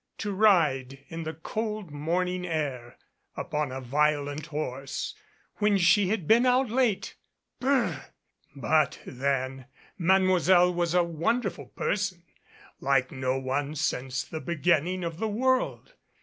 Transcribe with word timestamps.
To 0.17 0.31
ride 0.31 1.05
in 1.09 1.25
the 1.25 1.35
cold 1.35 1.91
morning 1.91 2.43
air 2.43 2.97
upon 3.37 3.71
a 3.71 3.79
violent 3.79 4.47
horse 4.47 5.13
when 5.57 5.77
she 5.77 6.07
had 6.07 6.27
been 6.27 6.43
out 6.43 6.71
late! 6.71 7.17
B 7.59 7.67
r! 7.67 8.05
But 8.55 8.97
then, 9.05 9.67
Mademoiselle 9.99 10.73
was 10.73 10.95
a 10.95 11.03
wonderful 11.03 11.67
person 11.67 12.23
like 12.79 13.11
no 13.11 13.37
one 13.37 13.75
since 13.75 14.23
the 14.23 14.41
beginning 14.41 15.03
of 15.03 15.19
the 15.19 15.29
world. 15.29 15.93